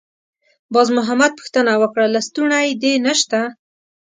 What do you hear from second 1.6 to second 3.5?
وکړه: «لستوڼی دې نشته؟»